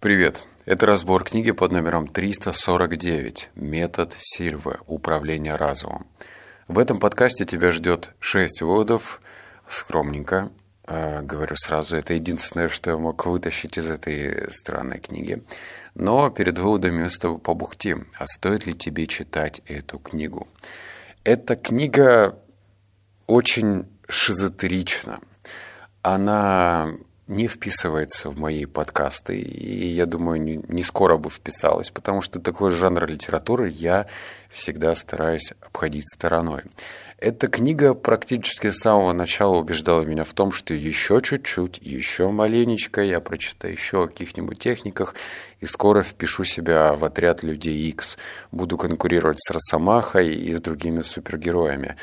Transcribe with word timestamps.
Привет! 0.00 0.44
Это 0.64 0.86
разбор 0.86 1.24
книги 1.24 1.50
под 1.50 1.72
номером 1.72 2.06
349 2.06 3.50
«Метод 3.56 4.14
Сильвы. 4.16 4.78
Управление 4.86 5.56
разумом». 5.56 6.06
В 6.68 6.78
этом 6.78 7.00
подкасте 7.00 7.44
тебя 7.44 7.72
ждет 7.72 8.12
6 8.20 8.62
выводов, 8.62 9.20
скромненько, 9.66 10.52
э, 10.86 11.20
говорю 11.22 11.56
сразу, 11.56 11.96
это 11.96 12.14
единственное, 12.14 12.68
что 12.68 12.90
я 12.90 12.96
мог 12.96 13.26
вытащить 13.26 13.76
из 13.76 13.90
этой 13.90 14.52
странной 14.52 15.00
книги. 15.00 15.42
Но 15.96 16.30
перед 16.30 16.60
выводами 16.60 17.02
мы 17.02 17.10
с 17.10 17.18
тобой 17.18 17.40
побухтим, 17.40 18.06
а 18.20 18.28
стоит 18.28 18.66
ли 18.66 18.74
тебе 18.74 19.08
читать 19.08 19.62
эту 19.66 19.98
книгу? 19.98 20.46
Эта 21.24 21.56
книга 21.56 22.38
очень 23.26 23.88
шизотерична. 24.08 25.18
Она 26.02 26.94
не 27.28 27.46
вписывается 27.46 28.30
в 28.30 28.38
мои 28.38 28.64
подкасты, 28.64 29.38
и 29.38 29.88
я 29.88 30.06
думаю, 30.06 30.62
не, 30.66 30.82
скоро 30.82 31.18
бы 31.18 31.28
вписалась, 31.28 31.90
потому 31.90 32.22
что 32.22 32.40
такой 32.40 32.70
жанр 32.70 33.06
литературы 33.06 33.68
я 33.68 34.06
всегда 34.48 34.94
стараюсь 34.94 35.52
обходить 35.60 36.10
стороной. 36.10 36.62
Эта 37.18 37.48
книга 37.48 37.94
практически 37.94 38.70
с 38.70 38.78
самого 38.78 39.12
начала 39.12 39.56
убеждала 39.56 40.02
меня 40.02 40.24
в 40.24 40.32
том, 40.32 40.52
что 40.52 40.72
еще 40.72 41.20
чуть-чуть, 41.20 41.78
еще 41.82 42.30
маленечко 42.30 43.02
я 43.02 43.20
прочитаю 43.20 43.74
еще 43.74 44.04
о 44.04 44.06
каких-нибудь 44.06 44.58
техниках, 44.58 45.14
и 45.60 45.66
скоро 45.66 46.02
впишу 46.02 46.44
себя 46.44 46.94
в 46.94 47.04
отряд 47.04 47.42
людей 47.42 47.76
X, 47.90 48.16
буду 48.52 48.78
конкурировать 48.78 49.38
с 49.40 49.50
Росомахой 49.50 50.34
и 50.34 50.54
с 50.54 50.60
другими 50.60 51.02
супергероями. 51.02 51.96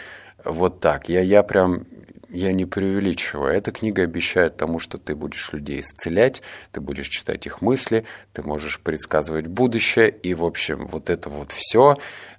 Вот 0.44 0.82
так. 0.82 1.10
Я, 1.10 1.22
я 1.22 1.42
прям 1.42 1.88
я 2.36 2.52
не 2.52 2.66
преувеличиваю. 2.66 3.54
Эта 3.54 3.72
книга 3.72 4.04
обещает 4.04 4.58
тому, 4.58 4.80
что 4.80 4.98
ты 4.98 5.16
будешь 5.16 5.52
людей 5.54 5.82
исцелять, 5.82 6.42
ты 6.72 6.82
будешь 6.82 7.08
читать 7.08 7.46
их 7.46 7.62
мысли, 7.62 8.06
ты 8.34 8.44
можешь 8.44 8.80
предсказывать 8.80 9.48
будущее. 9.48 10.10
И, 10.10 10.34
в 10.34 10.44
общем, 10.44 10.88
вот 10.88 11.10
это 11.10 11.30
вот 11.30 11.52
все 11.52 11.96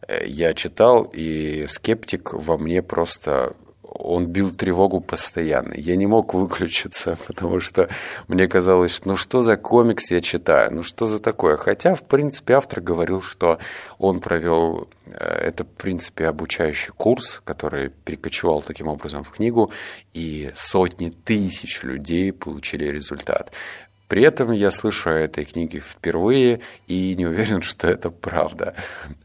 э, 0.07 0.27
я 0.27 0.55
читал, 0.55 1.11
и 1.13 1.67
скептик 1.69 2.33
во 2.35 2.59
мне 2.59 2.83
просто 2.83 3.57
он 3.99 4.27
бил 4.27 4.51
тревогу 4.51 5.01
постоянно. 5.01 5.75
Я 5.75 5.97
не 5.97 6.07
мог 6.07 6.35
выключиться, 6.35 7.17
потому 7.27 7.61
что 7.61 7.89
мне 8.29 8.49
казалось, 8.49 8.93
что 8.93 9.09
ну 9.09 9.17
что 9.17 9.43
за 9.43 9.57
комикс 9.57 10.11
я 10.11 10.21
читаю, 10.21 10.73
ну 10.75 10.83
что 10.83 11.07
за 11.07 11.19
такое. 11.19 11.57
Хотя, 11.57 11.95
в 11.95 12.03
принципе, 12.03 12.55
автор 12.55 12.81
говорил, 12.81 13.23
что 13.23 13.59
он 13.99 14.21
провел 14.21 14.89
э, 15.07 15.11
это, 15.17 15.65
в 15.65 15.69
принципе, 15.69 16.27
обучающий 16.27 16.93
курс, 16.97 17.41
который 17.45 17.91
перекочевал 17.91 18.63
таким 18.63 18.89
образом 18.89 19.25
в 19.25 19.31
книгу, 19.31 19.71
и 20.15 20.51
сотни 20.55 21.11
тысяч 21.11 21.83
людей 21.83 22.33
получили 22.33 22.85
результат. 22.87 23.53
При 24.09 24.23
этом 24.23 24.53
я 24.53 24.71
слышу 24.71 25.11
о 25.11 25.15
этой 25.15 25.45
книге 25.45 25.81
впервые 25.81 26.61
и 26.87 27.15
не 27.17 27.27
уверен, 27.27 27.61
что 27.61 27.89
это 27.89 28.11
правда. 28.11 28.75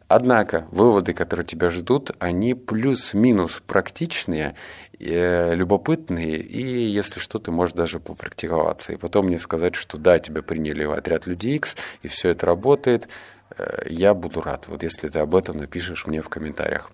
Однако 0.07 0.67
выводы, 0.71 1.13
которые 1.13 1.45
тебя 1.45 1.69
ждут, 1.69 2.11
они 2.19 2.55
плюс-минус 2.55 3.61
практичные, 3.65 4.55
э, 4.99 5.53
любопытные, 5.53 6.37
и 6.37 6.85
если 6.85 7.19
что, 7.19 7.37
ты 7.37 7.51
можешь 7.51 7.75
даже 7.75 7.99
попрактиковаться. 7.99 8.93
И 8.93 8.97
потом 8.97 9.27
мне 9.27 9.37
сказать, 9.37 9.75
что 9.75 9.97
да, 9.97 10.17
тебя 10.19 10.41
приняли 10.41 10.83
в 10.83 10.91
отряд 10.91 11.27
Люди 11.27 11.49
X, 11.49 11.75
и 12.01 12.07
все 12.07 12.29
это 12.29 12.47
работает, 12.47 13.07
э, 13.55 13.83
я 13.87 14.15
буду 14.15 14.41
рад, 14.41 14.67
вот 14.67 14.81
если 14.81 15.09
ты 15.09 15.19
об 15.19 15.35
этом 15.35 15.57
напишешь 15.57 16.07
мне 16.07 16.21
в 16.21 16.29
комментариях. 16.29 16.91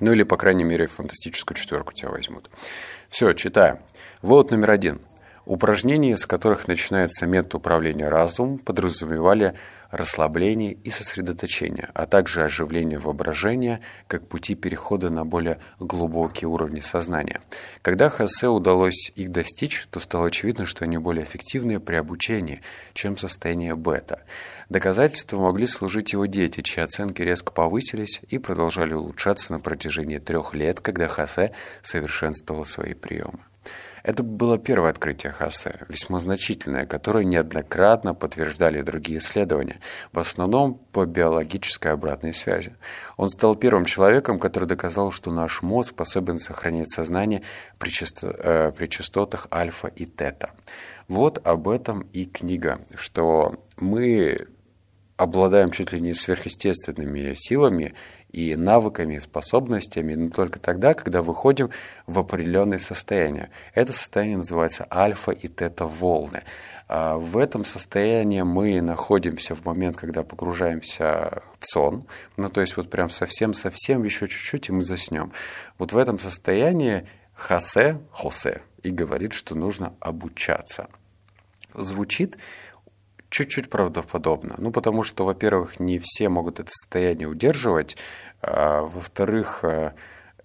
Ну 0.00 0.12
или, 0.12 0.24
по 0.24 0.36
крайней 0.36 0.64
мере, 0.64 0.88
фантастическую 0.88 1.56
четверку 1.56 1.92
тебя 1.92 2.10
возьмут. 2.10 2.50
Все, 3.08 3.32
читаем. 3.32 3.78
Вывод 4.20 4.50
номер 4.50 4.72
один– 4.72 5.00
Упражнения, 5.46 6.16
с 6.16 6.26
которых 6.26 6.68
начинается 6.68 7.26
метод 7.26 7.56
управления 7.56 8.08
разумом, 8.08 8.58
подразумевали 8.58 9.54
расслабление 9.90 10.72
и 10.72 10.90
сосредоточение, 10.90 11.90
а 11.94 12.06
также 12.06 12.42
оживление 12.42 12.98
воображения 12.98 13.80
как 14.06 14.26
пути 14.26 14.54
перехода 14.54 15.10
на 15.10 15.24
более 15.24 15.60
глубокие 15.78 16.48
уровни 16.48 16.80
сознания. 16.80 17.40
Когда 17.82 18.08
Хосе 18.08 18.48
удалось 18.48 19.12
их 19.14 19.30
достичь, 19.30 19.86
то 19.90 20.00
стало 20.00 20.28
очевидно, 20.28 20.66
что 20.66 20.84
они 20.84 20.98
более 20.98 21.24
эффективны 21.24 21.78
при 21.78 21.94
обучении, 21.94 22.62
чем 22.92 23.16
состояние 23.16 23.76
бета. 23.76 24.24
Доказательством 24.68 25.42
могли 25.42 25.66
служить 25.66 26.12
его 26.12 26.26
дети, 26.26 26.60
чьи 26.62 26.82
оценки 26.82 27.22
резко 27.22 27.52
повысились 27.52 28.20
и 28.28 28.38
продолжали 28.38 28.94
улучшаться 28.94 29.52
на 29.52 29.60
протяжении 29.60 30.18
трех 30.18 30.54
лет, 30.54 30.80
когда 30.80 31.08
Хосе 31.08 31.52
совершенствовал 31.82 32.64
свои 32.64 32.94
приемы. 32.94 33.40
Это 34.04 34.22
было 34.22 34.58
первое 34.58 34.90
открытие 34.90 35.32
Хассе, 35.32 35.80
весьма 35.88 36.18
значительное, 36.18 36.84
которое 36.84 37.24
неоднократно 37.24 38.14
подтверждали 38.14 38.82
другие 38.82 39.18
исследования, 39.18 39.80
в 40.12 40.18
основном 40.18 40.74
по 40.74 41.06
биологической 41.06 41.90
обратной 41.92 42.34
связи. 42.34 42.76
Он 43.16 43.30
стал 43.30 43.56
первым 43.56 43.86
человеком, 43.86 44.38
который 44.38 44.68
доказал, 44.68 45.10
что 45.10 45.32
наш 45.32 45.62
мозг 45.62 45.92
способен 45.92 46.38
сохранять 46.38 46.90
сознание 46.90 47.42
при, 47.78 47.88
часто, 47.88 48.28
э, 48.28 48.72
при 48.72 48.88
частотах 48.88 49.48
альфа 49.50 49.88
и 49.88 50.04
тета. 50.04 50.50
Вот 51.08 51.40
об 51.46 51.66
этом 51.66 52.02
и 52.12 52.26
книга, 52.26 52.80
что 52.94 53.64
мы 53.78 54.48
обладаем 55.16 55.70
чуть 55.70 55.92
ли 55.92 56.00
не 56.00 56.12
сверхъестественными 56.12 57.34
силами 57.36 57.94
и 58.32 58.56
навыками, 58.56 59.14
и 59.14 59.20
способностями, 59.20 60.14
но 60.14 60.30
только 60.30 60.58
тогда, 60.58 60.94
когда 60.94 61.22
выходим 61.22 61.70
в 62.06 62.18
определенное 62.18 62.78
состояние. 62.78 63.50
Это 63.74 63.92
состояние 63.92 64.38
называется 64.38 64.86
альфа 64.90 65.30
и 65.30 65.46
тета-волны. 65.46 66.42
А 66.88 67.16
в 67.16 67.38
этом 67.38 67.64
состоянии 67.64 68.42
мы 68.42 68.80
находимся 68.80 69.54
в 69.54 69.64
момент, 69.64 69.96
когда 69.96 70.22
погружаемся 70.22 71.42
в 71.58 71.66
сон, 71.66 72.06
ну 72.36 72.48
то 72.48 72.60
есть 72.60 72.76
вот 72.76 72.90
прям 72.90 73.08
совсем-совсем 73.08 74.02
еще 74.02 74.26
чуть-чуть, 74.26 74.68
и 74.68 74.72
мы 74.72 74.82
заснем. 74.82 75.32
Вот 75.78 75.92
в 75.92 75.96
этом 75.96 76.18
состоянии 76.18 77.06
Хосе, 77.34 78.00
Хосе, 78.10 78.62
и 78.82 78.90
говорит, 78.90 79.32
что 79.32 79.54
нужно 79.54 79.94
обучаться. 80.00 80.88
Звучит 81.72 82.36
чуть-чуть 83.34 83.68
правдоподобно. 83.68 84.54
Ну, 84.58 84.70
потому 84.70 85.02
что, 85.02 85.24
во-первых, 85.24 85.80
не 85.80 85.98
все 86.00 86.28
могут 86.28 86.60
это 86.60 86.70
состояние 86.70 87.26
удерживать, 87.26 87.96
а, 88.40 88.82
во-вторых, 88.82 89.64
а, 89.64 89.94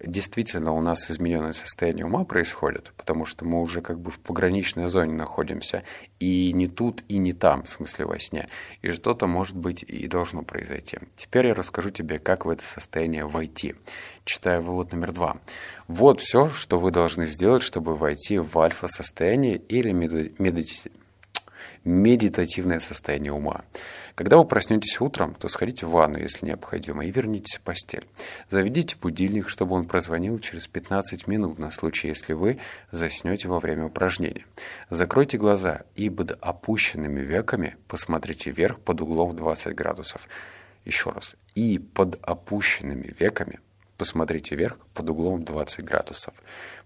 действительно 0.04 0.72
у 0.72 0.80
нас 0.80 1.08
измененное 1.08 1.52
состояние 1.52 2.04
ума 2.04 2.24
происходит, 2.24 2.92
потому 2.96 3.26
что 3.26 3.44
мы 3.44 3.60
уже 3.60 3.80
как 3.80 4.00
бы 4.00 4.10
в 4.10 4.18
пограничной 4.18 4.88
зоне 4.88 5.12
находимся, 5.12 5.84
и 6.18 6.52
не 6.52 6.66
тут, 6.66 7.04
и 7.06 7.18
не 7.18 7.32
там, 7.32 7.62
в 7.62 7.68
смысле 7.68 8.06
во 8.06 8.18
сне, 8.18 8.48
и 8.82 8.90
что-то 8.90 9.28
может 9.28 9.56
быть 9.56 9.84
и 9.84 10.08
должно 10.08 10.42
произойти. 10.42 10.98
Теперь 11.14 11.46
я 11.46 11.54
расскажу 11.54 11.90
тебе, 11.90 12.18
как 12.18 12.44
в 12.44 12.48
это 12.48 12.64
состояние 12.64 13.24
войти. 13.24 13.76
Читаю 14.24 14.62
вывод 14.62 14.90
номер 14.90 15.12
два. 15.12 15.36
Вот 15.86 16.20
все, 16.20 16.48
что 16.48 16.80
вы 16.80 16.90
должны 16.90 17.26
сделать, 17.26 17.62
чтобы 17.62 17.94
войти 17.94 18.38
в 18.38 18.58
альфа-состояние 18.58 19.58
или 19.58 19.92
медитативное 19.92 20.99
медитативное 21.84 22.80
состояние 22.80 23.32
ума. 23.32 23.64
Когда 24.14 24.36
вы 24.36 24.44
проснетесь 24.44 25.00
утром, 25.00 25.34
то 25.34 25.48
сходите 25.48 25.86
в 25.86 25.90
ванну, 25.90 26.18
если 26.18 26.46
необходимо, 26.46 27.06
и 27.06 27.10
вернитесь 27.10 27.56
в 27.56 27.62
постель. 27.62 28.06
Заведите 28.50 28.96
будильник, 29.00 29.48
чтобы 29.48 29.74
он 29.74 29.86
прозвонил 29.86 30.38
через 30.38 30.68
15 30.68 31.26
минут 31.26 31.58
на 31.58 31.70
случай, 31.70 32.08
если 32.08 32.34
вы 32.34 32.58
заснете 32.90 33.48
во 33.48 33.58
время 33.60 33.86
упражнения. 33.86 34.44
Закройте 34.90 35.38
глаза 35.38 35.82
и 35.94 36.10
под 36.10 36.36
опущенными 36.40 37.20
веками 37.20 37.76
посмотрите 37.88 38.50
вверх 38.50 38.78
под 38.80 39.00
углом 39.00 39.30
в 39.30 39.36
20 39.36 39.74
градусов. 39.74 40.28
Еще 40.84 41.10
раз. 41.10 41.36
И 41.54 41.78
под 41.78 42.18
опущенными 42.22 43.14
веками 43.18 43.60
посмотрите 44.00 44.56
вверх 44.56 44.78
под 44.94 45.10
углом 45.10 45.44
20 45.44 45.84
градусов. 45.84 46.32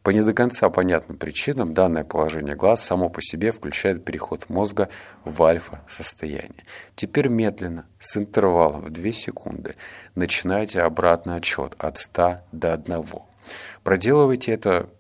По 0.03 0.11
не 0.11 0.23
до 0.23 0.33
конца 0.33 0.69
понятным 0.69 1.17
причинам 1.17 1.73
данное 1.73 2.03
положение 2.03 2.57
глаз 2.57 2.85
само 2.85 3.09
по 3.09 3.23
себе 3.23 3.53
включает 3.53 4.05
переход 4.05 4.49
мозга 4.49 4.89
в 5.25 5.41
альфа-состояние. 5.41 6.65
Теперь 6.97 7.29
медленно, 7.29 7.87
с 8.01 8.17
интервалом 8.17 8.81
в 8.81 8.91
2 8.91 9.13
секунды, 9.13 9.77
начинайте 10.17 10.81
обратный 10.81 11.37
отсчет 11.37 11.77
от 11.79 11.99
100 11.99 12.41
до 12.51 12.73
1. 12.75 13.05
Проделывайте 13.85 14.51
это 14.51 14.91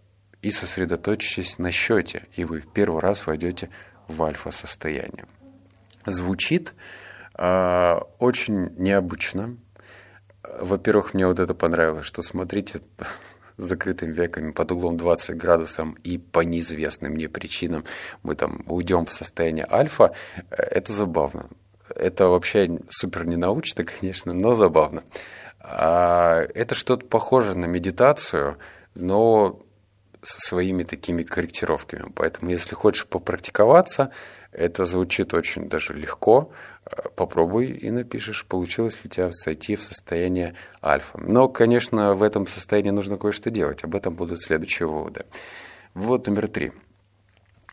и 0.40 0.52
сосредоточьтесь 0.52 1.58
на 1.58 1.72
счете, 1.72 2.28
и 2.36 2.44
вы 2.44 2.60
в 2.60 2.72
первый 2.72 3.00
раз 3.00 3.26
войдете 3.26 3.70
в 4.06 4.22
альфа-состояние. 4.22 5.26
Звучит 6.06 6.74
э, 7.36 7.94
очень 8.20 8.72
необычно, 8.78 9.56
во-первых, 10.60 11.14
мне 11.14 11.26
вот 11.26 11.38
это 11.38 11.54
понравилось, 11.54 12.06
что 12.06 12.22
смотрите 12.22 12.80
с 13.56 13.62
закрытыми 13.62 14.12
веками 14.12 14.52
под 14.52 14.72
углом 14.72 14.96
20 14.96 15.36
градусов 15.36 15.88
и 16.02 16.18
по 16.18 16.40
неизвестным 16.40 17.12
мне 17.12 17.28
причинам 17.28 17.84
мы 18.22 18.34
там 18.34 18.62
уйдем 18.66 19.06
в 19.06 19.12
состояние 19.12 19.66
альфа, 19.70 20.14
это 20.50 20.92
забавно. 20.92 21.48
Это 21.94 22.28
вообще 22.28 22.78
супер 22.88 23.26
ненаучно, 23.26 23.84
конечно, 24.00 24.32
но 24.32 24.54
забавно. 24.54 25.04
А 25.60 26.46
это 26.54 26.74
что-то 26.74 27.06
похоже 27.06 27.56
на 27.56 27.64
медитацию, 27.64 28.58
но 28.94 29.60
со 30.22 30.40
своими 30.40 30.82
такими 30.82 31.22
корректировками. 31.22 32.10
Поэтому, 32.14 32.50
если 32.50 32.74
хочешь 32.74 33.06
попрактиковаться, 33.06 34.10
это 34.52 34.84
звучит 34.84 35.34
очень 35.34 35.68
даже 35.68 35.92
легко. 35.92 36.50
Попробуй 37.16 37.68
и 37.68 37.90
напишешь, 37.90 38.44
получилось 38.44 38.96
ли 38.96 39.02
у 39.04 39.08
тебя 39.08 39.30
зайти 39.30 39.74
в 39.76 39.82
состояние 39.82 40.54
альфа. 40.82 41.18
Но, 41.18 41.48
конечно, 41.48 42.14
в 42.14 42.22
этом 42.22 42.46
состоянии 42.46 42.90
нужно 42.90 43.16
кое-что 43.16 43.50
делать. 43.50 43.84
Об 43.84 43.94
этом 43.94 44.14
будут 44.14 44.42
следующие 44.42 44.86
выводы. 44.86 45.24
Вывод 45.94 46.26
номер 46.26 46.48
три. 46.48 46.72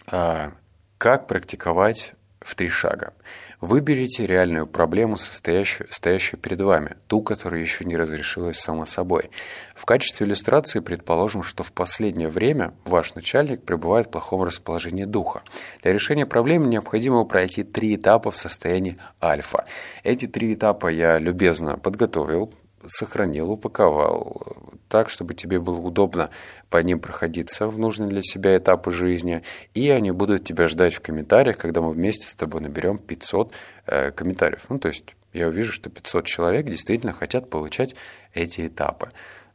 А, 0.08 0.54
как 0.98 1.28
практиковать 1.28 2.14
в 2.40 2.56
три 2.56 2.70
шага? 2.70 3.14
Выберите 3.62 4.26
реальную 4.26 4.66
проблему, 4.66 5.18
состоящую, 5.18 5.88
стоящую 5.92 6.40
перед 6.40 6.60
вами, 6.62 6.98
ту, 7.06 7.22
которая 7.22 7.62
еще 7.62 7.86
не 7.86 7.96
разрешилась 7.96 8.58
само 8.58 8.88
собой. 8.88 9.30
В 9.76 9.86
качестве 9.86 10.26
иллюстрации 10.26 10.80
предположим, 10.80 11.44
что 11.44 11.62
в 11.64 11.72
последнее 11.72 12.28
время 12.28 12.74
ваш 12.86 13.14
начальник 13.14 13.64
пребывает 13.64 14.08
в 14.08 14.10
плохом 14.10 14.42
расположении 14.42 15.06
духа. 15.06 15.44
Для 15.84 15.94
решения 15.94 16.26
проблемы 16.26 16.66
необходимо 16.66 17.24
пройти 17.24 17.62
три 17.62 17.96
этапа 17.96 18.32
в 18.32 18.38
состоянии 18.38 18.98
альфа. 19.22 19.66
Эти 20.04 20.26
три 20.26 20.56
этапа 20.56 20.88
я 20.88 21.20
любезно 21.20 21.78
подготовил, 21.78 22.52
сохранил, 22.88 23.52
упаковал 23.52 24.56
так, 24.88 25.10
чтобы 25.10 25.34
тебе 25.34 25.60
было 25.60 25.80
удобно 25.80 26.30
по 26.70 26.78
ним 26.78 27.00
проходиться 27.00 27.68
в 27.68 27.80
нужные 27.80 28.10
для 28.10 28.22
себя 28.22 28.58
этапы 28.58 28.92
жизни, 28.92 29.44
и 29.74 29.90
они 29.90 30.12
будут 30.12 30.44
тебя 30.44 30.68
ждать 30.68 30.94
в 30.94 31.02
комментариях, 31.02 31.58
когда 31.58 31.82
мы 31.82 31.92
вместе 31.92 32.28
с 32.28 32.36
тобой 32.36 32.62
наберем 32.62 32.98
500 32.98 33.54
э, 33.86 34.12
комментариев. 34.12 34.66
Ну, 34.70 34.80
то 34.80 34.90
есть 34.90 35.16
я 35.34 35.48
увижу, 35.48 35.72
что 35.72 35.90
500 35.90 36.26
человек 36.26 36.66
действительно 36.66 37.14
хотят 37.14 37.50
получать 37.50 37.96
эти 38.34 38.68
этапы. 38.68 39.10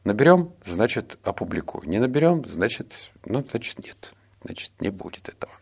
Наберем, 0.04 0.52
значит, 0.64 1.18
опубликую. 1.22 1.88
Не 1.88 1.98
наберем, 1.98 2.44
значит, 2.46 3.10
ну, 3.24 3.44
значит, 3.48 3.84
нет. 3.84 4.12
Значит, 4.44 4.72
не 4.80 4.90
будет 4.90 5.28
этого. 5.28 5.52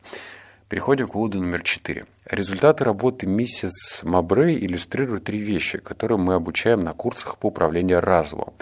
Переходим 0.68 1.08
к 1.08 1.14
выводу 1.14 1.40
номер 1.40 1.62
четыре. 1.62 2.06
Результаты 2.24 2.84
работы 2.84 3.26
миссис 3.26 4.00
Мабрей 4.02 4.58
иллюстрируют 4.58 5.24
три 5.24 5.38
вещи, 5.38 5.78
которые 5.78 6.16
мы 6.16 6.34
обучаем 6.34 6.82
на 6.82 6.94
курсах 6.94 7.36
по 7.36 7.48
управлению 7.48 8.00
разумом. 8.00 8.54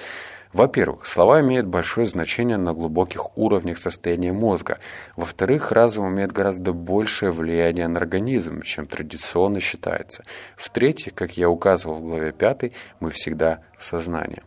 Во-первых, 0.52 1.06
слова 1.06 1.40
имеют 1.40 1.66
большое 1.66 2.06
значение 2.06 2.58
на 2.58 2.74
глубоких 2.74 3.38
уровнях 3.38 3.78
состояния 3.78 4.32
мозга. 4.32 4.78
Во-вторых, 5.16 5.70
разум 5.70 6.10
имеет 6.10 6.32
гораздо 6.32 6.72
большее 6.72 7.30
влияние 7.30 7.86
на 7.86 8.00
организм, 8.00 8.62
чем 8.62 8.86
традиционно 8.86 9.60
считается. 9.60 10.24
В-третьих, 10.56 11.14
как 11.14 11.38
я 11.38 11.48
указывал 11.48 12.00
в 12.00 12.02
главе 12.02 12.32
5, 12.32 12.72
мы 12.98 13.10
всегда 13.10 13.60
в 13.78 13.84
сознании. 13.84 14.42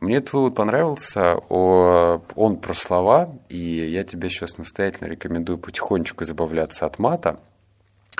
Мне 0.00 0.16
этот 0.16 0.32
вывод 0.32 0.54
понравился, 0.54 1.36
он 1.36 2.56
про 2.56 2.74
слова, 2.74 3.36
и 3.50 3.58
я 3.58 4.02
тебе 4.02 4.30
сейчас 4.30 4.56
настоятельно 4.56 5.08
рекомендую 5.08 5.58
потихонечку 5.58 6.24
избавляться 6.24 6.86
от 6.86 6.98
мата 6.98 7.38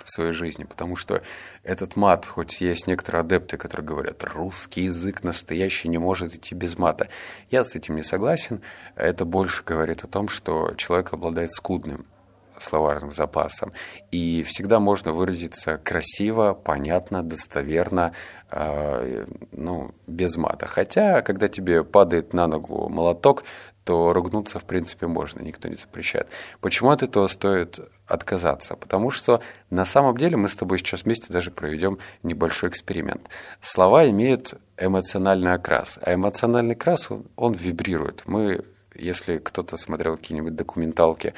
в 0.05 0.13
своей 0.13 0.33
жизни, 0.33 0.65
потому 0.65 0.97
что 0.97 1.23
этот 1.63 1.97
мат, 1.97 2.27
хоть 2.27 2.61
есть 2.61 2.87
некоторые 2.87 3.21
адепты, 3.21 3.57
которые 3.57 3.87
говорят, 3.87 4.25
русский 4.25 4.85
язык 4.85 5.23
настоящий 5.23 5.89
не 5.89 5.99
может 5.99 6.35
идти 6.35 6.55
без 6.55 6.77
мата. 6.77 7.09
Я 7.51 7.65
с 7.65 7.75
этим 7.75 7.97
не 7.97 8.03
согласен. 8.03 8.61
Это 8.95 9.25
больше 9.25 9.63
говорит 9.65 10.05
о 10.05 10.07
том, 10.07 10.29
что 10.29 10.75
человек 10.77 11.13
обладает 11.13 11.51
скудным 11.51 12.07
словарным 12.63 13.13
запасом. 13.13 13.73
И 14.11 14.43
всегда 14.43 14.81
можно 14.81 15.13
выразиться 15.13 15.79
красиво, 15.79 16.53
понятно, 16.55 17.23
достоверно, 17.23 18.13
э, 18.51 19.27
ну, 19.53 19.91
без 20.07 20.37
мата. 20.37 20.67
Хотя, 20.67 21.23
когда 21.23 21.49
тебе 21.49 21.85
падает 21.85 22.33
на 22.33 22.47
ногу 22.47 22.89
молоток, 22.89 23.45
то 23.85 24.13
ругнуться, 24.13 24.59
в 24.59 24.65
принципе, 24.65 25.07
можно, 25.07 25.41
никто 25.41 25.69
не 25.69 25.75
запрещает. 25.75 26.29
Почему 26.61 26.91
от 26.91 27.03
этого 27.03 27.27
стоит 27.29 27.81
отказаться? 28.07 28.77
Потому 28.77 29.11
что 29.11 29.41
на 29.71 29.85
самом 29.85 30.17
деле 30.17 30.37
мы 30.37 30.49
с 30.49 30.57
тобой 30.57 30.79
сейчас 30.79 31.05
вместе 31.05 31.33
даже 31.33 31.51
проведем 31.51 31.99
небольшой 32.23 32.69
эксперимент. 32.69 33.29
Слова 33.61 34.09
имеют 34.09 34.55
эмоциональный 34.77 35.55
окрас, 35.55 35.99
а 36.03 36.15
эмоциональный 36.15 36.75
окрас, 36.75 37.11
он, 37.11 37.25
он 37.37 37.55
вибрирует. 37.55 38.23
Мы, 38.27 38.65
если 38.95 39.39
кто-то 39.39 39.77
смотрел 39.77 40.17
какие-нибудь 40.17 40.55
документалки 40.55 41.35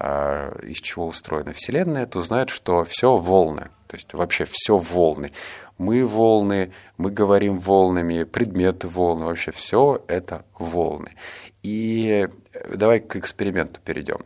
из 0.00 0.78
чего 0.78 1.06
устроена 1.06 1.52
Вселенная, 1.52 2.06
то 2.06 2.22
знает, 2.22 2.48
что 2.48 2.84
все 2.84 3.16
волны, 3.16 3.64
то 3.86 3.96
есть 3.96 4.12
вообще 4.14 4.44
все 4.48 4.78
волны. 4.78 5.32
Мы 5.78 6.04
волны, 6.04 6.72
мы 6.98 7.10
говорим 7.10 7.58
волнами, 7.58 8.24
предметы 8.24 8.88
волны, 8.88 9.24
вообще 9.24 9.50
все 9.50 10.04
это 10.08 10.44
волны. 10.58 11.12
И 11.62 12.28
давай 12.74 13.00
к 13.00 13.16
эксперименту 13.16 13.80
перейдем. 13.84 14.20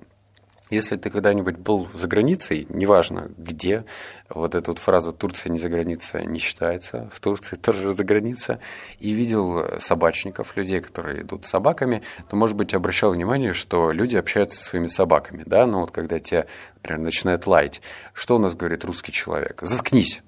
Если 0.70 0.96
ты 0.96 1.11
когда-нибудь 1.11 1.58
был 1.58 1.88
за 1.93 2.08
границей, 2.08 2.66
неважно 2.70 3.31
где, 3.37 3.84
вот 4.31 4.55
эта 4.55 4.70
вот 4.70 4.78
фраза 4.78 5.12
«Турция 5.12 5.50
не 5.50 5.58
за 5.58 5.69
граница» 5.69 6.22
не 6.22 6.38
считается, 6.38 7.11
в 7.12 7.20
Турции 7.20 7.56
тоже 7.56 7.93
за 7.93 8.02
граница, 8.02 8.61
и 8.99 9.12
видел 9.12 9.78
собачников, 9.78 10.56
людей, 10.56 10.81
которые 10.81 11.20
идут 11.22 11.44
с 11.44 11.50
собаками, 11.50 12.02
то, 12.31 12.37
может 12.37 12.56
быть, 12.56 12.72
обращал 12.72 13.12
внимание, 13.12 13.52
что 13.52 13.93
люди 13.93 14.16
общаются 14.16 14.58
со 14.58 14.64
своими 14.64 14.87
собаками, 14.87 15.43
да, 15.44 15.66
ну 15.66 15.81
вот 15.81 15.90
когда 15.90 16.19
те, 16.19 16.46
например, 16.76 17.02
начинают 17.02 17.46
лаять. 17.46 17.82
Что 18.14 18.37
у 18.37 18.38
нас 18.38 18.55
говорит 18.55 18.84
русский 18.84 19.12
человек? 19.12 19.61
«Заткнись!» 19.62 20.22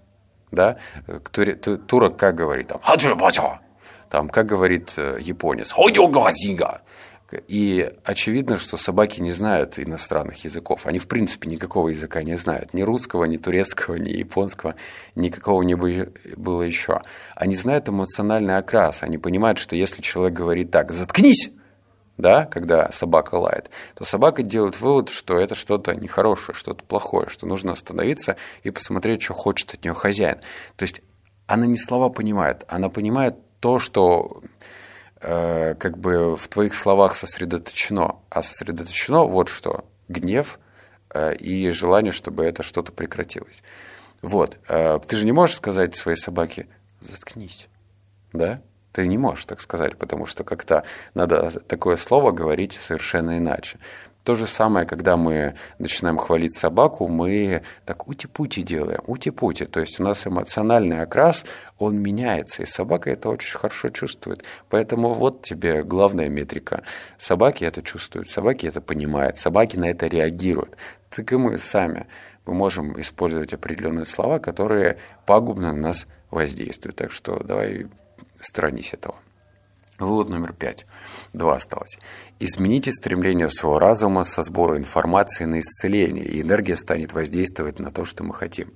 Да? 0.53 0.79
Турок 1.89 2.17
как 2.17 2.35
говорит? 2.35 2.69
Там, 2.69 2.81
там, 4.09 4.29
как 4.29 4.47
говорит 4.47 4.95
э, 4.97 5.19
японец? 5.21 5.73
И 7.49 7.91
очевидно, 8.05 8.57
что 8.57 8.77
собаки 8.77 9.21
не 9.21 9.33
знают 9.33 9.79
иностранных 9.79 10.45
языков. 10.45 10.87
Они, 10.87 10.99
в 10.99 11.09
принципе, 11.09 11.49
никакого 11.49 11.89
языка 11.89 12.23
не 12.23 12.37
знают. 12.37 12.73
Ни 12.73 12.83
русского, 12.83 13.25
ни 13.25 13.37
турецкого, 13.37 13.97
ни 13.97 14.11
японского, 14.11 14.77
никакого 15.15 15.63
не 15.63 15.75
было 15.75 16.63
еще. 16.63 17.01
Они 17.35 17.57
знают 17.57 17.89
эмоциональный 17.89 18.57
окрас. 18.57 19.03
Они 19.03 19.19
понимают, 19.19 19.59
что 19.59 19.75
если 19.75 20.03
человек 20.03 20.37
говорит 20.37 20.71
так 20.71 20.93
«заткнись», 20.93 21.51
да, 22.17 22.47
когда 22.47 22.91
собака 22.93 23.35
лает, 23.35 23.71
то 23.95 24.05
собака 24.05 24.43
делает 24.43 24.81
вывод, 24.81 25.11
что 25.11 25.39
это 25.39 25.55
что-то 25.55 25.95
нехорошее, 25.95 26.55
что-то 26.55 26.83
плохое, 26.83 27.29
что 27.29 27.47
нужно 27.47 27.73
остановиться 27.73 28.37
и 28.63 28.71
посмотреть, 28.71 29.23
что 29.23 29.35
хочет 29.35 29.75
от 29.75 29.85
нее 29.85 29.93
хозяин. 29.93 30.39
То 30.77 30.85
есть 30.85 31.03
она 31.47 31.67
не 31.67 31.77
слова 31.77 32.09
понимает, 32.09 32.65
она 32.69 32.89
понимает 32.89 33.35
то, 33.61 33.79
что 33.79 34.43
как 35.21 35.99
бы 35.99 36.37
в 36.37 36.49
твоих 36.49 36.75
словах 36.75 37.15
сосредоточено. 37.15 38.17
А 38.29 38.43
сосредоточено 38.43 39.25
вот 39.25 39.49
что. 39.49 39.85
Гнев 40.09 40.59
э, 41.11 41.35
и 41.37 41.71
желание, 41.71 42.13
чтобы 42.13 42.45
это 42.45 42.63
что-то 42.63 42.93
прекратилось. 42.93 43.63
Вот. 44.23 44.59
Э, 44.69 44.99
ты 45.07 45.17
же 45.17 45.25
не 45.25 45.33
можешь 45.33 45.57
сказать 45.57 45.95
своей 45.95 46.17
собаке 46.17 46.67
«заткнись». 47.01 47.69
Да? 48.33 48.61
Ты 48.93 49.07
не 49.07 49.19
можешь 49.19 49.45
так 49.45 49.61
сказать, 49.61 49.99
потому 49.99 50.27
что 50.27 50.45
как-то 50.45 50.85
надо 51.15 51.51
такое 51.61 51.97
слово 51.97 52.31
говорить 52.31 52.73
совершенно 52.73 53.39
иначе. 53.39 53.79
То 54.27 54.35
же 54.35 54.49
самое, 54.49 54.87
когда 54.87 55.17
мы 55.17 55.55
начинаем 55.79 56.19
хвалить 56.19 56.53
собаку, 56.53 57.07
мы 57.07 57.63
так 57.85 58.09
ути-пути 58.09 58.63
делаем, 58.63 59.01
ути-пути. 59.07 59.67
То 59.67 59.79
есть 59.79 60.01
у 60.01 60.03
нас 60.03 60.27
эмоциональный 60.27 61.01
окрас, 61.01 61.45
он 61.79 62.01
меняется, 62.01 62.65
и 62.65 62.67
собака 62.67 63.09
это 63.09 63.29
очень 63.29 63.57
хорошо 63.57 63.91
чувствует. 63.91 64.43
Поэтому 64.69 65.13
вот 65.13 65.43
тебе 65.43 65.85
главная 65.85 66.29
метрика. 66.29 66.83
Собаки 67.19 67.63
это 67.63 67.83
чувствуют, 67.83 68.29
собаки 68.29 68.67
это 68.67 68.81
понимают, 68.81 69.37
собаки 69.37 69.77
на 69.77 69.85
это 69.85 70.09
реагируют. 70.09 70.77
Так 71.11 71.33
и 71.33 71.37
мы 71.37 71.57
сами. 71.59 72.09
Мы 72.47 72.55
можем 72.55 73.01
использовать 73.01 73.53
определенные 73.53 74.07
слова, 74.07 74.41
которые 74.41 74.99
пагубно 75.25 75.73
на 75.73 75.81
нас 75.81 76.09
воздействуют. 76.33 76.97
Так 76.97 77.13
что 77.13 77.45
давай 77.45 77.87
сторонись 78.41 78.93
этого. 78.93 79.15
Вывод 79.99 80.29
номер 80.29 80.53
пять. 80.53 80.87
Два 81.33 81.57
осталось. 81.57 81.99
Измените 82.39 82.93
стремление 82.93 83.49
своего 83.49 83.79
разума 83.79 84.25
со 84.25 84.43
сбора 84.43 84.77
информации 84.77 85.45
на 85.45 85.61
исцеление, 85.61 86.25
и 86.25 86.43
энергия 86.43 86.77
станет 86.77 87.15
воздействовать 87.15 87.79
на 87.79 87.91
то, 87.91 88.05
что 88.05 88.23
мы 88.23 88.35
хотим. 88.35 88.75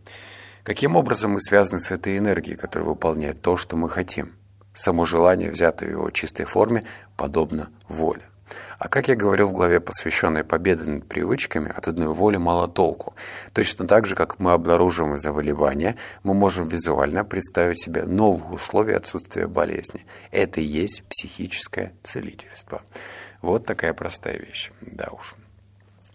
Каким 0.63 0.97
образом 0.97 1.33
мы 1.33 1.41
связаны 1.41 1.79
с 1.79 1.91
этой 1.91 2.17
энергией, 2.17 2.57
которая 2.57 2.89
выполняет 2.89 3.43
то, 3.43 3.57
что 3.57 3.77
мы 3.77 3.91
хотим? 3.91 4.33
Само 4.73 5.05
желание, 5.05 5.51
взятое 5.51 5.91
в 5.91 5.93
его 5.93 6.11
чистой 6.11 6.45
форме, 6.45 6.87
подобно 7.17 7.69
воле. 7.89 8.30
А 8.81 8.89
как 8.89 9.09
я 9.09 9.15
говорил 9.15 9.49
в 9.49 9.53
главе, 9.53 9.79
посвященной 9.79 10.43
победе 10.43 10.85
над 10.85 11.07
привычками, 11.07 11.71
от 11.71 11.87
одной 11.87 12.09
воли 12.09 12.39
мало 12.39 12.67
толку. 12.67 13.15
Точно 13.53 13.87
так 13.87 14.07
же, 14.07 14.15
как 14.15 14.39
мы 14.39 14.53
обнаруживаем 14.53 15.19
заболевание, 15.19 15.97
мы 16.23 16.33
можем 16.33 16.67
визуально 16.67 17.23
представить 17.23 17.79
себе 17.79 18.05
новые 18.05 18.53
условия 18.53 18.97
отсутствия 18.97 19.47
болезни. 19.47 20.07
Это 20.31 20.63
и 20.63 20.65
есть 20.65 21.03
психическое 21.11 21.93
целительство. 22.03 22.81
Вот 23.43 23.67
такая 23.67 23.93
простая 23.93 24.39
вещь. 24.39 24.71
Да 24.81 25.11
уж. 25.13 25.35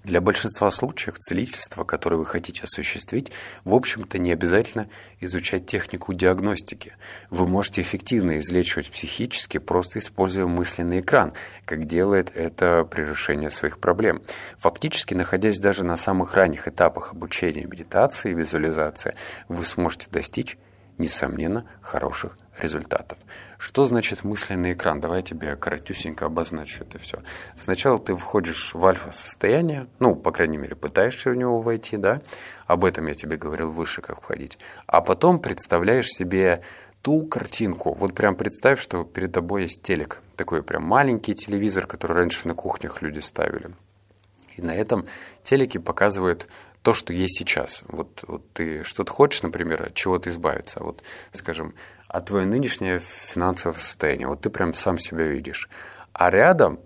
Для 0.06 0.22
большинства 0.22 0.70
случаев 0.70 1.18
целительства, 1.18 1.84
которые 1.84 2.20
вы 2.20 2.28
хотите 2.28 2.62
осуществить, 2.62 3.32
в 3.64 3.74
общем-то 3.74 4.20
не 4.20 4.32
обязательно 4.32 4.88
изучать 5.20 5.66
технику 5.66 6.14
диагностики. 6.14 6.94
Вы 7.32 7.48
можете 7.48 7.82
эффективно 7.82 8.38
излечивать 8.38 8.92
психически, 8.92 9.58
просто 9.58 9.98
используя 9.98 10.46
мысленный 10.46 11.00
экран, 11.00 11.34
как 11.66 11.86
делает 11.86 12.32
это 12.36 12.86
при 12.86 13.02
решении 13.02 13.50
своих 13.50 13.80
проблем. 13.80 14.22
Фактически, 14.60 15.16
находясь 15.16 15.58
даже 15.58 15.84
на 15.84 15.98
самых 15.98 16.36
ранних 16.36 16.68
этапах 16.68 17.14
обучения 17.14 17.66
медитации 17.66 18.30
и 18.30 18.36
визуализации, 18.36 19.16
вы 19.48 19.66
сможете 19.66 20.06
достичь, 20.12 20.56
несомненно, 20.98 21.66
хороших 21.82 22.38
результатов. 22.58 23.18
Что 23.58 23.86
значит 23.86 24.24
мысленный 24.24 24.74
экран? 24.74 25.00
Давай 25.00 25.20
я 25.20 25.24
тебе 25.24 25.56
коротюсенько 25.56 26.26
обозначу 26.26 26.84
это 26.84 27.00
все. 27.00 27.22
Сначала 27.58 28.00
ты 28.00 28.16
входишь 28.16 28.74
в 28.74 28.86
альфа-состояние, 28.86 29.88
ну, 30.00 30.16
по 30.16 30.32
крайней 30.32 30.58
мере, 30.58 30.76
пытаешься 30.76 31.30
в 31.30 31.36
него 31.36 31.62
войти, 31.62 31.98
да? 31.98 32.22
Об 32.68 32.86
этом 32.86 33.08
я 33.08 33.14
тебе 33.14 33.38
говорил 33.38 33.72
выше, 33.72 34.02
как 34.02 34.22
входить. 34.22 34.58
А 34.88 35.02
потом 35.02 35.40
представляешь 35.40 36.08
себе 36.08 36.62
ту 37.02 37.26
картинку. 37.28 37.94
Вот 37.94 38.14
прям 38.14 38.36
представь, 38.36 38.80
что 38.80 39.04
перед 39.04 39.32
тобой 39.32 39.64
есть 39.64 39.84
телек. 39.84 40.22
Такой 40.36 40.64
прям 40.64 40.84
маленький 40.84 41.36
телевизор, 41.36 41.88
который 41.88 42.18
раньше 42.18 42.48
на 42.48 42.56
кухнях 42.56 43.02
люди 43.02 43.20
ставили. 43.20 43.72
И 44.58 44.62
на 44.62 44.74
этом 44.76 45.06
телеке 45.44 45.80
показывают 45.80 46.48
то, 46.86 46.94
что 46.94 47.14
есть 47.14 47.40
сейчас. 47.40 47.82
Вот, 47.88 48.24
вот 48.28 48.54
ты 48.54 48.84
что-то 48.84 49.12
хочешь, 49.12 49.42
например, 49.42 49.88
от 49.88 49.96
чего-то 49.96 50.30
избавиться. 50.30 50.84
Вот, 50.84 51.02
скажем, 51.34 51.74
а 52.08 52.22
твое 52.22 52.46
нынешнее 52.46 53.00
финансовое 53.00 53.76
состояние. 53.76 54.28
Вот 54.28 54.42
ты 54.42 54.52
прям 54.52 54.72
сам 54.76 55.00
себя 55.00 55.26
видишь. 55.26 55.68
А 56.14 56.30
рядом 56.30 56.80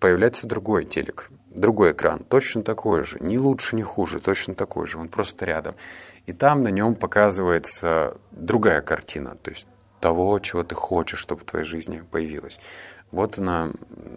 появляется 0.00 0.46
другой 0.46 0.86
телек, 0.86 1.28
другой 1.50 1.92
экран, 1.92 2.20
точно 2.24 2.62
такой 2.62 3.04
же, 3.04 3.18
ни 3.20 3.36
лучше, 3.36 3.76
ни 3.76 3.82
хуже, 3.82 4.20
точно 4.20 4.54
такой 4.54 4.86
же, 4.86 4.98
он 4.98 5.10
просто 5.10 5.44
рядом. 5.44 5.74
И 6.24 6.32
там 6.32 6.62
на 6.62 6.68
нем 6.68 6.94
показывается 6.94 8.16
другая 8.30 8.80
картина, 8.80 9.36
то 9.36 9.50
есть 9.50 9.66
того, 10.00 10.38
чего 10.38 10.62
ты 10.62 10.74
хочешь, 10.74 11.18
чтобы 11.18 11.42
в 11.42 11.44
твоей 11.44 11.66
жизни 11.66 12.02
появилось. 12.10 12.58
Вот 13.14 13.38
она 13.38 13.70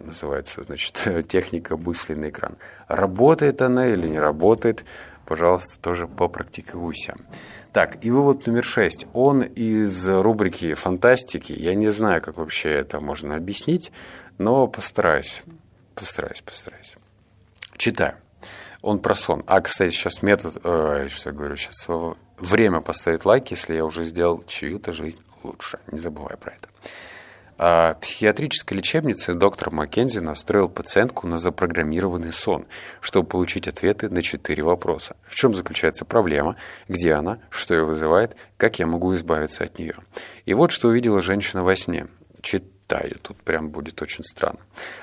называется, 0.04 0.64
значит, 0.64 1.00
техника 1.28 1.76
мысленный 1.76 2.30
экран. 2.30 2.56
Работает 2.88 3.62
она 3.62 3.86
или 3.86 4.08
не 4.08 4.18
работает, 4.18 4.84
пожалуйста, 5.24 5.78
тоже 5.80 6.08
попрактикуйся. 6.08 7.16
Так, 7.72 8.04
и 8.04 8.10
вывод 8.10 8.46
номер 8.48 8.64
шесть. 8.64 9.06
Он 9.12 9.42
из 9.42 10.08
рубрики 10.08 10.74
фантастики. 10.74 11.52
Я 11.52 11.74
не 11.74 11.92
знаю, 11.92 12.20
как 12.20 12.38
вообще 12.38 12.70
это 12.70 12.98
можно 12.98 13.36
объяснить, 13.36 13.92
но 14.36 14.66
постараюсь. 14.66 15.42
Постараюсь, 15.94 16.40
постараюсь. 16.40 16.94
Читаю. 17.76 18.16
Он 18.82 18.98
про 18.98 19.14
сон. 19.14 19.44
А, 19.46 19.60
кстати, 19.60 19.92
сейчас 19.92 20.22
метод... 20.22 20.56
Э, 20.64 21.06
что 21.08 21.30
я 21.30 21.36
говорю 21.36 21.56
сейчас? 21.56 21.86
Время 22.36 22.80
поставить 22.80 23.24
лайк, 23.24 23.48
если 23.52 23.74
я 23.74 23.84
уже 23.84 24.02
сделал 24.02 24.42
чью-то 24.44 24.92
жизнь 24.92 25.20
лучше. 25.44 25.78
Не 25.92 25.98
забывай 25.98 26.36
про 26.36 26.52
это. 26.52 26.68
А 27.60 27.94
психиатрической 27.94 28.76
лечебнице 28.76 29.34
доктор 29.34 29.72
Маккензи 29.72 30.20
настроил 30.20 30.68
пациентку 30.68 31.26
на 31.26 31.38
запрограммированный 31.38 32.32
сон, 32.32 32.66
чтобы 33.00 33.28
получить 33.28 33.66
ответы 33.66 34.08
на 34.08 34.22
четыре 34.22 34.62
вопроса. 34.62 35.16
В 35.26 35.34
чем 35.34 35.54
заключается 35.54 36.04
проблема, 36.04 36.54
где 36.86 37.14
она, 37.14 37.40
что 37.50 37.74
ее 37.74 37.84
вызывает, 37.84 38.36
как 38.56 38.78
я 38.78 38.86
могу 38.86 39.12
избавиться 39.16 39.64
от 39.64 39.76
нее. 39.76 39.96
И 40.46 40.54
вот 40.54 40.70
что 40.70 40.86
увидела 40.86 41.20
женщина 41.20 41.64
во 41.64 41.74
сне. 41.74 42.06
Читаю, 42.42 43.16
тут 43.20 43.36
прям 43.42 43.70
будет 43.70 44.00
очень 44.02 44.22
странно. 44.22 44.60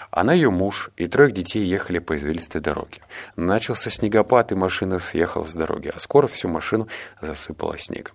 Она, 0.09 0.33
ее 0.33 0.49
муж 0.49 0.91
и 0.95 1.07
троих 1.07 1.33
детей 1.33 1.65
ехали 1.65 1.99
по 1.99 2.15
извилистой 2.15 2.61
дороге. 2.61 3.01
Начался 3.35 3.89
снегопад, 3.89 4.53
и 4.53 4.55
машина 4.55 4.99
съехала 4.99 5.43
с 5.43 5.53
дороги, 5.53 5.91
а 5.93 5.99
скоро 5.99 6.27
всю 6.27 6.47
машину 6.47 6.87
засыпала 7.21 7.77
снегом. 7.77 8.13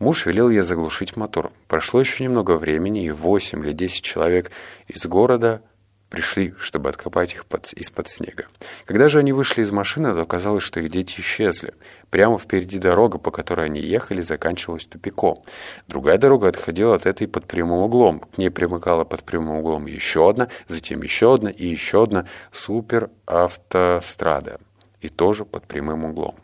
Муж 0.00 0.26
велел 0.26 0.50
ей 0.50 0.62
заглушить 0.62 1.16
мотор. 1.16 1.52
Прошло 1.68 2.00
еще 2.00 2.24
немного 2.24 2.56
времени, 2.56 3.04
и 3.04 3.10
восемь 3.10 3.62
или 3.62 3.72
десять 3.72 4.02
человек 4.02 4.50
из 4.88 5.04
города 5.04 5.60
пришли, 6.08 6.54
чтобы 6.58 6.88
откопать 6.88 7.34
их 7.34 7.44
под, 7.44 7.70
из-под 7.74 8.08
снега. 8.08 8.46
Когда 8.86 9.08
же 9.08 9.18
они 9.18 9.32
вышли 9.32 9.60
из 9.60 9.70
машины, 9.70 10.14
то 10.14 10.22
оказалось, 10.22 10.62
что 10.62 10.80
их 10.80 10.90
дети 10.90 11.20
исчезли. 11.20 11.74
Прямо 12.08 12.38
впереди 12.38 12.78
дорога, 12.78 13.18
по 13.18 13.30
которой 13.30 13.66
они 13.66 13.82
ехали, 13.82 14.22
заканчивалась 14.22 14.86
тупиком. 14.86 15.42
Другая 15.86 16.16
дорога 16.16 16.48
отходила 16.48 16.94
от 16.94 17.04
этой 17.04 17.28
под 17.28 17.44
прямым 17.44 17.80
углом. 17.80 18.20
К 18.20 18.38
ней 18.38 18.48
примыкала 18.50 19.04
под 19.04 19.22
прямым 19.22 19.58
углом 19.58 19.84
еще 19.84 20.30
одна, 20.30 20.48
затем 20.66 21.02
еще 21.02 21.34
одна 21.34 21.50
и 21.50 21.66
еще 21.66 22.04
одна 22.04 22.26
суперавтострада. 22.52 24.60
И 25.02 25.10
тоже 25.10 25.44
под 25.44 25.66
прямым 25.66 26.06
углом. 26.06 26.36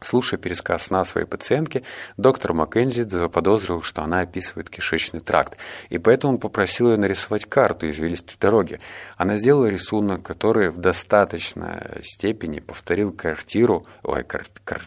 Слушая 0.00 0.38
пересказ 0.38 0.84
сна 0.84 1.04
своей 1.04 1.26
пациентки, 1.26 1.82
доктор 2.16 2.52
Маккензи 2.52 3.02
заподозрил, 3.02 3.82
что 3.82 4.02
она 4.02 4.20
описывает 4.20 4.70
кишечный 4.70 5.20
тракт, 5.20 5.58
и 5.88 5.98
поэтому 5.98 6.34
он 6.34 6.38
попросил 6.38 6.90
ее 6.90 6.96
нарисовать 6.96 7.46
карту 7.46 7.90
извилистой 7.90 8.36
дороги. 8.40 8.80
Она 9.16 9.36
сделала 9.38 9.66
рисунок, 9.66 10.22
который 10.22 10.70
в 10.70 10.78
достаточной 10.78 12.02
степени 12.02 12.60
повторил 12.60 13.12
квартиру, 13.12 13.86
ой, 14.04 14.22
кар, 14.22 14.46
кар, 14.64 14.82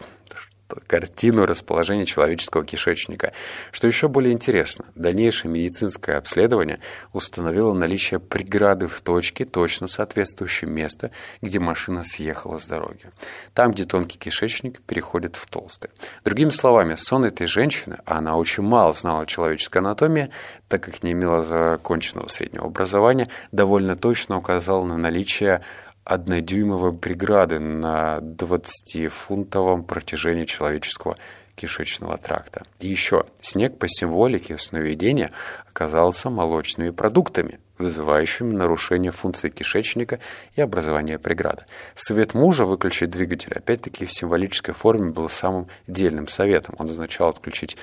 картину 0.86 1.46
расположения 1.46 2.06
человеческого 2.06 2.64
кишечника. 2.64 3.32
Что 3.70 3.86
еще 3.86 4.08
более 4.08 4.32
интересно, 4.32 4.86
дальнейшее 4.94 5.50
медицинское 5.50 6.16
обследование 6.16 6.80
установило 7.12 7.72
наличие 7.72 8.20
преграды 8.20 8.88
в 8.88 9.00
точке, 9.00 9.44
точно 9.44 9.86
соответствующей 9.86 10.66
месту, 10.66 11.10
где 11.40 11.58
машина 11.58 12.04
съехала 12.04 12.58
с 12.58 12.66
дороги. 12.66 13.10
Там, 13.54 13.72
где 13.72 13.84
тонкий 13.84 14.18
кишечник 14.18 14.80
переходит 14.82 15.36
в 15.36 15.46
толстый. 15.46 15.90
Другими 16.24 16.50
словами, 16.50 16.94
сон 16.96 17.24
этой 17.24 17.46
женщины, 17.46 17.98
а 18.04 18.18
она 18.18 18.36
очень 18.36 18.62
мало 18.62 18.92
знала 18.94 19.26
человеческой 19.26 19.78
анатомии, 19.78 20.30
так 20.68 20.82
как 20.82 21.02
не 21.02 21.12
имела 21.12 21.42
законченного 21.42 22.28
среднего 22.28 22.66
образования, 22.66 23.28
довольно 23.50 23.96
точно 23.96 24.38
указал 24.38 24.84
на 24.84 24.96
наличие 24.96 25.62
однодюймовой 26.04 26.92
преграды 26.92 27.58
на 27.58 28.18
20-фунтовом 28.18 29.84
протяжении 29.84 30.44
человеческого 30.44 31.16
кишечного 31.54 32.18
тракта. 32.18 32.64
И 32.80 32.88
еще, 32.88 33.26
снег 33.40 33.78
по 33.78 33.86
символике 33.88 34.58
сновидения 34.58 35.32
оказался 35.68 36.30
молочными 36.30 36.90
продуктами, 36.90 37.60
вызывающими 37.78 38.52
нарушение 38.52 39.12
функции 39.12 39.50
кишечника 39.50 40.18
и 40.56 40.60
образование 40.60 41.18
преграды. 41.18 41.64
Совет 41.94 42.34
мужа 42.34 42.64
выключить 42.64 43.10
двигатель, 43.10 43.52
опять-таки, 43.52 44.06
в 44.06 44.12
символической 44.12 44.74
форме 44.74 45.10
был 45.10 45.28
самым 45.28 45.68
дельным 45.86 46.26
советом. 46.26 46.74
Он 46.78 46.90
означал 46.90 47.28
отключить 47.28 47.76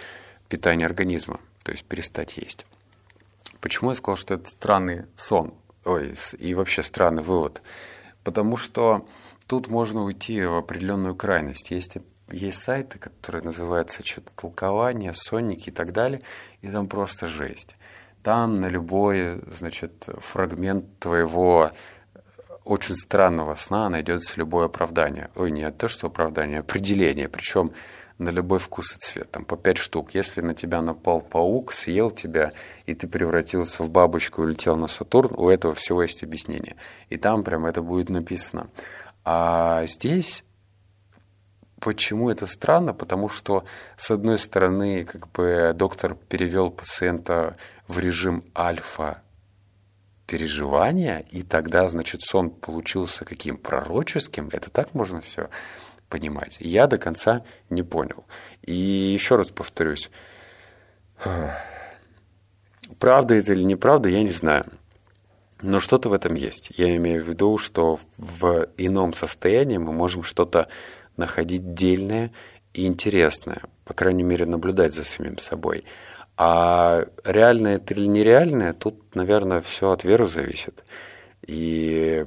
питание 0.48 0.86
организма, 0.86 1.40
то 1.64 1.72
есть 1.72 1.86
перестать 1.86 2.38
есть. 2.38 2.66
Почему 3.62 3.92
я 3.92 3.96
сказал, 3.96 4.18
что 4.18 4.34
это 4.34 4.50
странный 4.50 5.06
сон? 5.18 5.54
Ой, 5.86 6.14
и 6.38 6.54
вообще 6.54 6.84
странный 6.84 7.24
вывод– 7.24 7.62
потому 8.24 8.58
что 8.58 9.08
тут 9.48 9.68
можно 9.68 10.04
уйти 10.04 10.44
в 10.44 10.56
определенную 10.56 11.16
крайность. 11.16 11.72
Есть, 11.72 11.98
есть 12.32 12.64
сайты, 12.64 13.00
которые 13.00 13.44
называются 13.44 14.06
что-то 14.06 14.32
толкование, 14.36 15.14
сонники 15.14 15.70
и 15.70 15.72
так 15.72 15.92
далее, 15.92 16.22
и 16.62 16.70
там 16.70 16.88
просто 16.88 17.28
жесть. 17.28 17.76
Там 18.24 18.56
на 18.56 18.68
любой, 18.68 19.42
значит, 19.58 20.08
фрагмент 20.20 21.00
твоего 21.00 21.72
очень 22.66 22.96
странного 22.96 23.56
сна 23.56 23.90
найдется 23.90 24.34
любое 24.36 24.66
оправдание. 24.66 25.32
Ой, 25.36 25.52
не 25.52 25.70
то, 25.72 25.88
что 25.88 26.08
оправдание, 26.08 26.60
а 26.60 26.62
определение. 26.62 27.28
Причем 27.28 27.72
на 28.20 28.30
любой 28.30 28.60
вкус 28.60 28.96
и 28.96 29.00
цвет, 29.00 29.32
там 29.32 29.46
по 29.46 29.56
пять 29.56 29.78
штук. 29.78 30.14
Если 30.14 30.42
на 30.42 30.54
тебя 30.54 30.82
напал 30.82 31.22
паук, 31.22 31.72
съел 31.72 32.12
тебя, 32.12 32.52
и 32.86 32.94
ты 32.94 33.08
превратился 33.08 33.82
в 33.82 33.90
бабочку 33.90 34.42
и 34.42 34.46
улетел 34.46 34.76
на 34.76 34.88
Сатурн, 34.88 35.34
у 35.36 35.50
этого 35.50 35.74
всего 35.74 36.04
есть 36.04 36.22
объяснение. 36.22 36.76
И 37.10 37.18
там 37.18 37.44
прям 37.44 37.66
это 37.66 37.82
будет 37.82 38.10
написано. 38.10 38.70
А 39.26 39.86
здесь 39.88 40.44
Почему 41.80 42.30
это 42.30 42.46
странно? 42.46 42.94
Потому 42.94 43.30
что, 43.30 43.64
с 43.96 44.12
одной 44.12 44.38
стороны, 44.38 45.06
как 45.06 45.32
бы 45.32 45.72
доктор 45.74 46.14
перевел 46.14 46.72
пациента 46.72 47.56
в 47.88 48.00
режим 48.00 48.44
альфа 48.54 49.22
переживания, 50.28 51.26
и 51.32 51.42
тогда, 51.42 51.88
значит, 51.88 52.20
сон 52.22 52.50
получился 52.50 53.24
каким 53.24 53.58
пророческим. 53.58 54.50
Это 54.52 54.70
так 54.70 54.94
можно 54.94 55.22
все 55.22 55.50
понимать. 56.10 56.58
Я 56.60 56.88
до 56.88 56.98
конца 56.98 57.44
не 57.70 57.84
понял. 57.84 58.26
И 58.64 58.74
еще 58.74 59.36
раз 59.36 59.50
повторюсь, 59.50 60.10
правда 63.00 63.36
это 63.36 63.54
или 63.54 63.64
неправда, 63.64 64.10
я 64.10 64.24
не 64.24 64.32
знаю. 64.32 64.66
Но 65.62 65.80
что-то 65.80 66.10
в 66.10 66.14
этом 66.14 66.36
есть. 66.36 66.72
Я 66.78 66.96
имею 66.96 67.24
в 67.24 67.28
виду, 67.28 67.58
что 67.58 68.00
в 68.18 68.68
ином 68.78 69.14
состоянии 69.14 69.78
мы 69.78 69.92
можем 69.92 70.24
что-то 70.24 70.70
находить 71.18 71.74
дельное 71.74 72.32
и 72.74 72.86
интересное, 72.86 73.62
по 73.84 73.94
крайней 73.94 74.24
мере, 74.24 74.46
наблюдать 74.46 74.94
за 74.94 75.04
самим 75.04 75.38
собой. 75.38 75.84
А 76.38 77.06
реальное 77.26 77.76
это 77.76 77.94
или 77.94 78.06
нереальное, 78.06 78.72
тут, 78.72 79.16
наверное, 79.16 79.62
все 79.62 79.92
от 79.92 80.06
веры 80.06 80.28
зависит. 80.28 80.86
И 81.46 82.26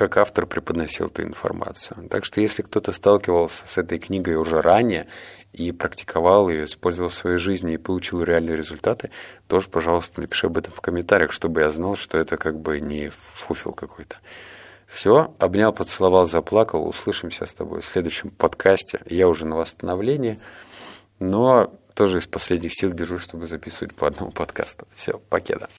как 0.00 0.16
автор 0.16 0.46
преподносил 0.46 1.08
эту 1.08 1.24
информацию. 1.24 2.08
Так 2.08 2.24
что 2.24 2.40
если 2.40 2.62
кто-то 2.62 2.90
сталкивался 2.90 3.66
с 3.66 3.76
этой 3.76 3.98
книгой 3.98 4.36
уже 4.36 4.62
ранее 4.62 5.08
и 5.52 5.72
практиковал 5.72 6.48
ее, 6.48 6.64
использовал 6.64 7.10
в 7.10 7.14
своей 7.14 7.36
жизни 7.36 7.74
и 7.74 7.76
получил 7.76 8.22
реальные 8.22 8.56
результаты, 8.56 9.10
тоже, 9.46 9.68
пожалуйста, 9.68 10.22
напиши 10.22 10.46
об 10.46 10.56
этом 10.56 10.72
в 10.72 10.80
комментариях, 10.80 11.32
чтобы 11.32 11.60
я 11.60 11.70
знал, 11.70 11.96
что 11.96 12.16
это 12.16 12.38
как 12.38 12.58
бы 12.58 12.80
не 12.80 13.10
фуфел 13.10 13.74
какой-то. 13.74 14.16
Все, 14.86 15.34
обнял, 15.38 15.74
поцеловал, 15.74 16.24
заплакал. 16.24 16.88
Услышимся 16.88 17.44
с 17.44 17.52
тобой 17.52 17.82
в 17.82 17.86
следующем 17.86 18.30
подкасте. 18.30 19.00
Я 19.04 19.28
уже 19.28 19.44
на 19.44 19.56
восстановлении, 19.56 20.40
но 21.18 21.70
тоже 21.92 22.20
из 22.20 22.26
последних 22.26 22.72
сил 22.72 22.90
держу, 22.90 23.18
чтобы 23.18 23.46
записывать 23.46 23.94
по 23.94 24.06
одному 24.06 24.30
подкасту. 24.30 24.88
Все, 24.94 25.18
покеда. 25.28 25.68